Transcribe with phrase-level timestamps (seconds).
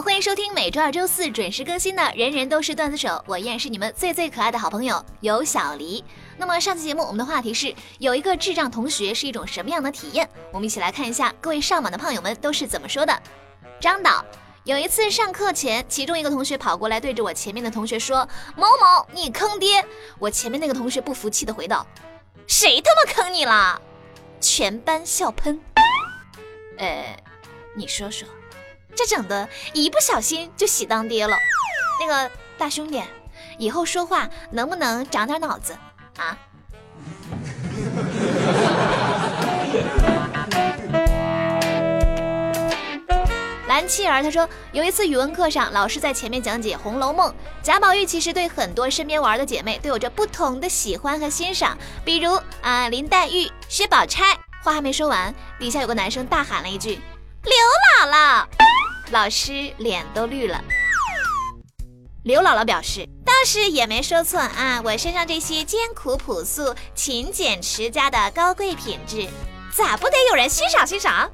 [0.00, 6.04] 欢迎收听每周二、周四准时更新的《人人都是段子手》，我依然是你们最最可爱的好朋友有小黎。
[6.36, 10.28] 那么上期节目我们的话题是有一个智障同学是一种什么样的体验？
[10.52, 13.22] 我们一起来看一下各位上榜的胖友们都是怎么说的。
[13.80, 14.24] 张导，
[14.62, 19.84] 有一次上课前，其中一个同学跑过来对着我前面的同学说：“某某，你坑爹！”
[20.20, 21.84] 我前面那个同学不服气的回道
[22.46, 23.82] ：“谁他妈坑你了？”
[24.40, 25.60] 全班笑喷。
[26.78, 27.20] 呃，
[27.74, 28.28] 你说说。
[28.98, 31.38] 这整的，一不小心就喜当爹了。
[32.00, 33.00] 那个大兄弟，
[33.56, 35.72] 以后说话能不能长点脑子
[36.16, 36.36] 啊？
[43.68, 47.30] 蓝七儿他说，有一次语文课上，老师在前面讲解《红楼梦》，
[47.62, 54.36] 贾宝玉其实对很多身边玩的姐妹都有着不同的喜欢和欣赏，比如啊林黛玉、薛宝钗。
[54.64, 56.98] 话还没说完，底下有个男生大喊了一句
[57.44, 57.52] ：“刘
[58.02, 58.44] 姥姥！”
[59.10, 60.62] 老师脸都绿了。
[62.24, 69.26] 刘姥姥表示，倒是也没说错啊，我身上这些艰苦朴素、勤俭持家的高贵品质，
[69.74, 71.30] 咋不得有人欣赏欣赏？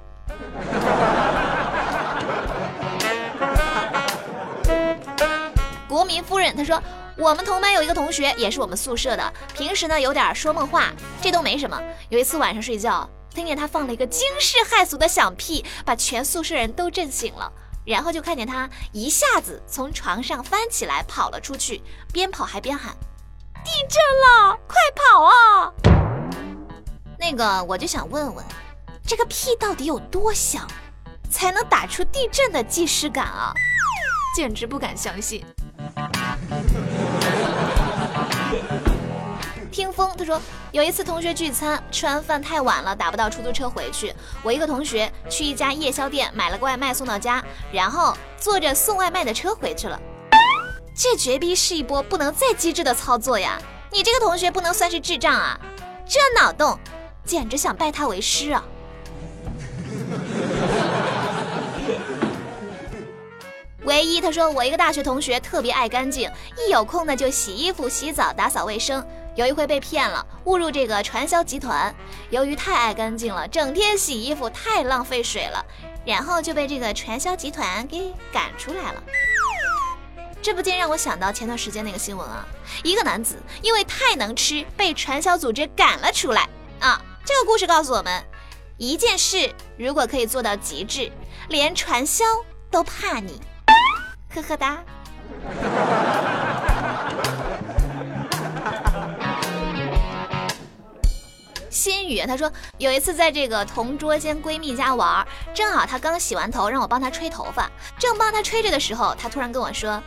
[5.89, 6.81] 国民夫人她说，
[7.17, 11.83] 我们同班有一个同学，也是我们宿舍的，平时呢有点说梦话，这都没什么。
[12.09, 17.51] 有一次晚上睡觉，听见他放了一个惊世骇俗的响屁，把全宿舍人都震醒了。
[17.85, 21.83] 然后就看见他一下子从床上翻起来跑了出去，
[22.13, 22.97] 边跑还边喊
[23.65, 25.73] ：“地震了，快跑啊！”
[27.19, 28.45] 那个我就想问问，
[29.07, 30.67] 这个屁到底有多响，
[31.31, 33.53] 才能打出地震的既视感啊？
[34.35, 35.45] 简直不敢相信。
[39.95, 40.41] 听风，他说
[40.73, 44.13] 有一次同学聚餐，吃完饭太晚了，打不到出租车回去。
[44.43, 47.41] 我一个同学去一家夜宵店买了个外卖送到家，
[47.71, 49.97] 然后坐着送外卖的车回去了。
[50.97, 53.57] 这绝逼是一波不能再机智的操作呀！
[53.93, 55.57] 你这个同学不能算是智障啊，
[56.05, 56.77] 这脑洞
[57.25, 58.65] 简直想拜他为师啊！
[63.85, 66.29] 唯一他说我一个大学同学特别爱干净，
[66.59, 69.07] 一有空呢就洗衣服、洗澡、打扫卫生。
[69.35, 71.95] 有一回被骗了，误入这个传销集团。
[72.31, 75.65] 由于太爱干净了，整天洗衣服太浪费水了，
[76.05, 79.03] 然后就被这个传销集团给赶出来了。
[80.41, 82.47] 这不禁让我想到前段时间那个新闻啊，
[82.85, 87.01] 一个男子因为太能吃，被传销组织赶了出来啊。
[87.25, 88.23] 这个故事告诉我们，
[88.77, 91.11] 一件事如果可以做到极致，
[91.49, 92.25] 连传销
[92.71, 93.41] 都怕你。
[94.33, 94.85] 呵呵哒。
[102.05, 107.71] 心雨，她说有一次在这个同桌间闺蜜家玩，正好她刚洗完头，让我帮她吹头发。
[107.99, 110.03] 正帮她吹着的时候，她突然跟我说：“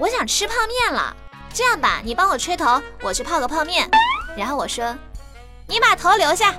[0.00, 1.14] 我想吃泡面了，
[1.52, 3.88] 这样吧，你帮我吹头，我去泡个泡面。”
[4.34, 4.96] 然后我说
[5.68, 6.54] ：“你把头留下。”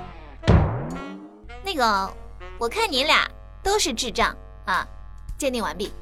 [1.64, 2.14] 那个，
[2.56, 3.28] 我看你俩
[3.64, 4.32] 都是智障
[4.64, 4.86] 啊！
[5.36, 5.92] 鉴定完毕。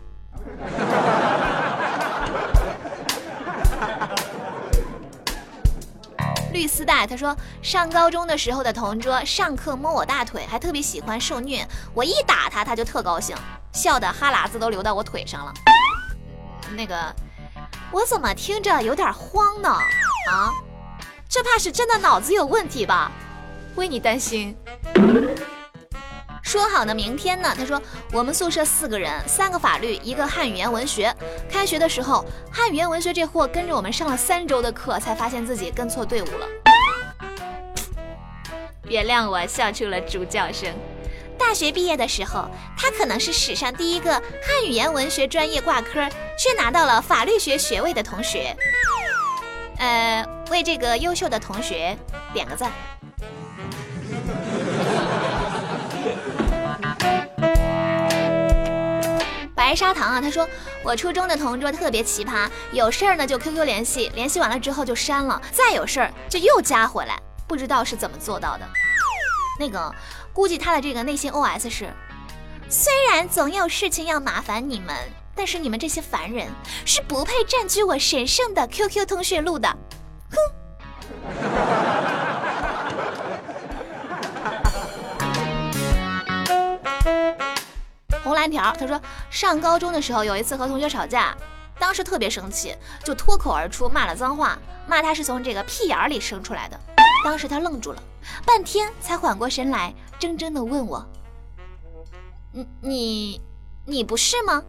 [6.54, 11.66] 绿丝带，他说上高中的时候的同桌上课摸我大腿，还特别喜欢受虐。
[11.92, 13.36] 我一打他，他就特高兴，
[13.72, 15.52] 笑得哈喇子都流到我腿上了。
[16.76, 17.12] 那个，
[17.90, 19.68] 我怎么听着有点慌呢？
[20.30, 20.54] 啊，
[21.28, 23.10] 这怕是真的脑子有问题吧？
[23.74, 24.56] 为你担心。
[26.54, 27.52] 说好的明天呢？
[27.58, 27.82] 他说
[28.12, 31.12] 我们宿舍四个人，三个法律，一个汉语言文学。
[31.50, 36.46] 开学的时候，汉语言文学这货跟着我们上了三周的课，才发现自己跟错队伍了。
[38.84, 40.72] 原谅我笑出了猪叫声。
[41.36, 42.48] 大学毕业的时候，
[42.78, 48.56] 他可能是史上第一个汉语言文学专业挂科却拿到了法律学学位的同学。
[49.78, 51.98] 呃，为这个优秀的同学
[52.32, 52.70] 点个赞。
[59.64, 60.46] 白砂糖啊，他说
[60.82, 67.18] 我初中的同桌特别奇葩，有事儿呢就 QQ 联系，联系完了之后就删了，再有事儿就又加回来，
[67.48, 68.68] 不知道是怎么做到的。
[69.58, 69.90] 那个
[70.34, 71.90] 估计他的这个内心 OS 是：
[72.68, 74.94] 虽然总有事情要麻烦你们，
[75.34, 76.46] 但是你们这些凡人
[76.84, 79.74] 是不配占据我神圣的 QQ 通讯录的。
[80.30, 82.03] 哼。
[88.44, 89.00] 红蓝条，他说
[89.30, 91.34] 上高中的时候有一次和同学吵架，
[91.78, 96.78] 当时特别生气，就脱口而出骂了脏话，骂他是从这个屁眼里生出来的。
[97.24, 98.02] 当时他愣住了，
[98.44, 101.06] 半天才缓过神来，怔怔的问我
[102.52, 103.40] ：“你你
[103.86, 104.62] 你不是吗？”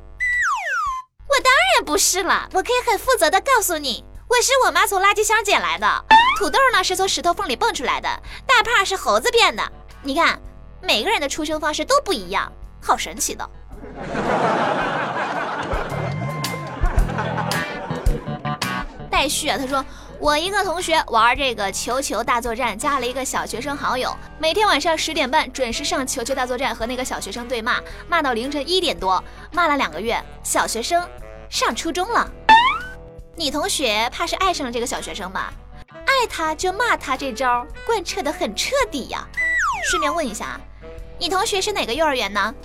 [1.28, 6.06] 我当然不是了，我可以很负责的告诉你，我是我妈从垃圾箱捡来的。
[6.40, 8.08] 土豆呢是从石头缝里蹦出来的，
[8.48, 9.70] 大胖是猴子变的。
[10.02, 10.40] 你看，
[10.82, 12.50] 每个人的出生方式都不一样，
[12.82, 13.50] 好神奇的。
[19.10, 19.84] 待续啊，他说。
[20.18, 29.22] 我一个同学玩这个球球大作战，加了一个小学生好友，每天晚上十点半准时上球球大作战和那个小学生对骂，骂到凌晨一点多，
[29.52, 31.06] 骂了两个月，小学生
[31.50, 32.32] 上初中了。
[33.36, 35.54] 你同学怕是爱上了这个小学生吧？
[35.90, 39.28] 爱他就骂他，这招贯彻的很彻底呀。
[39.92, 40.58] 顺便问一下，
[41.20, 42.56] 你同学是哪个幼儿园呢？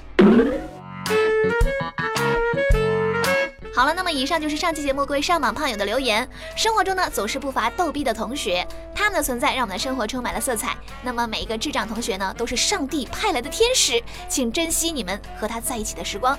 [3.80, 6.28] 好了，那么以上就是上期节目各位上榜胖友的留言。
[6.54, 10.76] 生活中呢，总是不乏逗逼的同学，他们的存在让我们的生活充满了色彩。
[11.02, 13.98] 那么每一个智障同学呢，都是上帝派来的天使，
[14.28, 16.38] 请珍惜你们和他在一起的时光。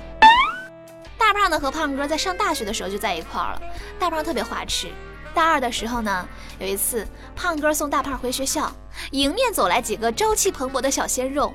[1.18, 3.62] 大胖呢和胖哥在上大学的时候就在一块儿了。
[3.98, 4.92] 大胖特别花痴，
[5.34, 6.30] 大二的时候呢，
[6.60, 8.72] 有一次胖哥送大胖回学校，
[9.10, 11.52] 迎面走来几个朝气蓬勃的小鲜肉。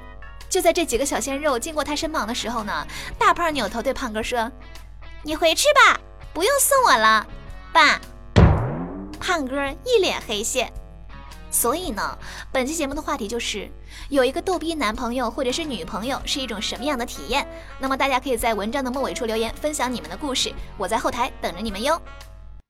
[0.49, 2.87] 就在这几个小鲜肉经过他身旁的时候呢，
[3.17, 4.51] 大胖扭头对胖哥说。
[5.27, 5.99] 你回去吧，
[6.33, 7.27] 不用送我了，
[7.73, 8.01] 爸。
[9.19, 10.73] 胖哥一脸黑线。
[11.51, 12.17] 所以呢，
[12.53, 13.69] 本期节目的话题就是
[14.09, 17.45] 有一个逗逼男朋友或者是女朋友是一种什么样的体验？
[17.81, 22.01] 那么大家可以在文章的末尾处留言分享你们的故事，我在后台等着你们哟。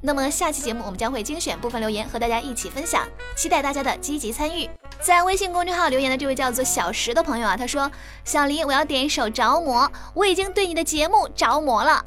[0.02, 3.06] 那么下期节目我们将会精选部分留言和大家一起分享，
[3.36, 4.66] 期待大家的积极参与。
[5.02, 7.92] 在微信公众号留言的这位叫做小石的朋友啊，他说：
[8.24, 9.82] 小黎，我要点一首《着魔》，
[10.14, 12.02] 我已经对你的节目着魔了。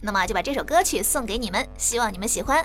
[0.00, 2.64] 那么就把这首歌曲送给你们，希望你们喜欢。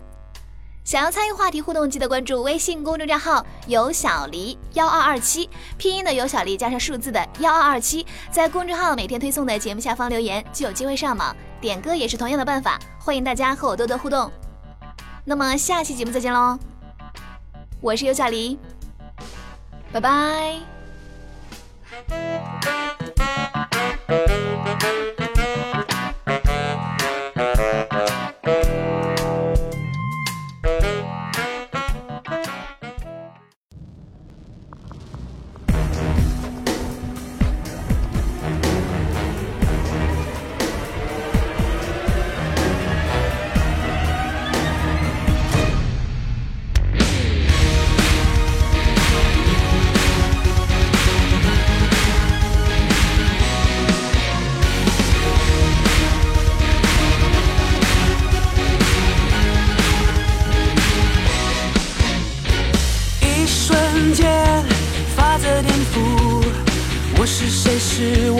[0.84, 5.50] 想要参与话题互动，记得关注微信公众账号“有小黎幺二二七”，
[5.80, 11.34] 拼音的有小黎加上数字的幺二二七，在公众号每天推送的节目下方留言，就有机会上榜。
[11.62, 14.30] 点歌也是同样的办法，欢迎大家和我多多互动。
[15.24, 16.60] 那么下期节目再见喽，
[17.80, 18.60] 我是有小黎，
[19.94, 20.60] 拜拜。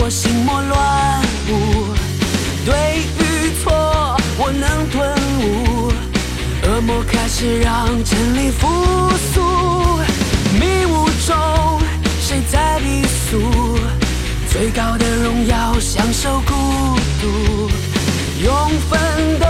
[0.04, 1.94] 我心魔乱舞，
[2.66, 3.72] 对与错
[4.36, 5.90] 我能顿悟，
[6.62, 8.68] 恶魔开始让真理复
[9.32, 9.40] 苏。
[10.60, 11.80] 迷雾中
[12.20, 13.78] 谁在低诉？
[14.52, 16.52] 最高的荣耀享受孤
[17.22, 17.70] 独，
[18.44, 19.46] 用奋斗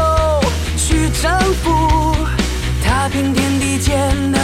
[0.77, 2.15] 去征服，
[2.81, 4.39] 踏平天地间的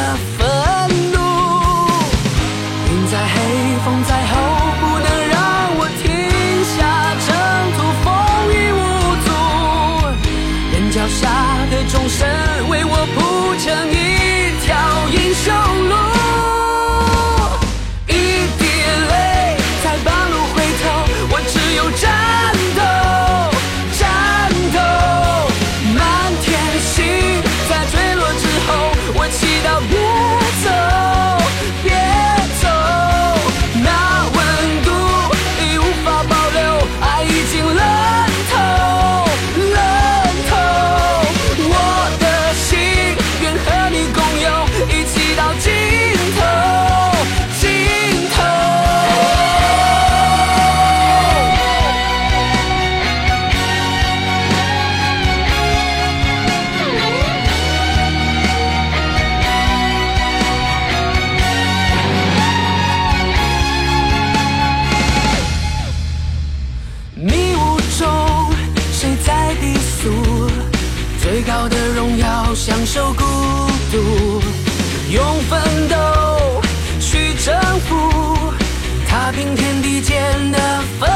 [71.43, 73.25] 最高的荣耀享受孤
[73.91, 74.43] 独，
[75.11, 76.61] 用奋斗
[77.01, 78.53] 去征服，
[79.09, 80.59] 踏平天地间的
[80.99, 81.09] 愤